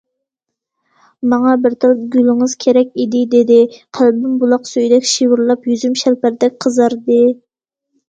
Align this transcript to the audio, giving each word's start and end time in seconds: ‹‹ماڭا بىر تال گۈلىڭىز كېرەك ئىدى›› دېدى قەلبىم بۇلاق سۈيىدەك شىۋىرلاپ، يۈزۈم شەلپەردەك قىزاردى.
‹‹ماڭا 1.33 1.53
بىر 1.65 1.75
تال 1.85 1.93
گۈلىڭىز 2.15 2.57
كېرەك 2.65 2.91
ئىدى›› 3.05 3.23
دېدى 3.35 3.61
قەلبىم 4.01 4.35
بۇلاق 4.47 4.69
سۈيىدەك 4.73 5.09
شىۋىرلاپ، 5.15 5.73
يۈزۈم 5.75 5.97
شەلپەردەك 6.05 6.61
قىزاردى. 6.69 7.25